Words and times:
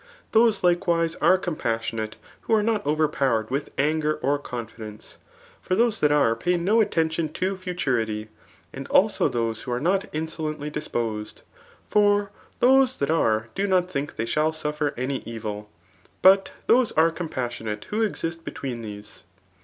Those 0.31 0.63
likewise 0.63 1.13
are 1.17 1.37
compassionate 1.37 2.15
who 2.41 2.55
are 2.55 2.63
not 2.63 2.83
overpowered 2.87 3.51
with 3.51 3.69
anger 3.77 4.15
or 4.15 4.39
confidence; 4.39 5.19
for 5.61 5.75
those 5.75 5.99
that 5.99 6.11
are 6.11 6.35
pay 6.35 6.57
no 6.57 6.81
attention 6.81 7.31
to 7.33 7.55
futurity. 7.55 8.29
And 8.73 8.87
also 8.87 9.27
those 9.27 9.61
who 9.61 9.71
are 9.71 9.79
not 9.79 10.09
insolently 10.11 10.71
disposed; 10.71 11.43
for 11.87 12.31
those 12.61 12.97
tbat 12.97 13.11
are 13.15 13.49
do 13.53 13.67
not 13.67 13.91
think 13.91 14.15
they 14.15 14.25
shall 14.25 14.53
suffer 14.53 14.95
any 14.97 15.17
evil. 15.23 15.69
But 16.23 16.49
those 16.65 16.91
are 16.93 17.11
compas 17.11 17.59
donate 17.59 17.83
who 17.91 18.01
exist 18.01 18.43
between 18.43 18.81
these. 18.81 19.23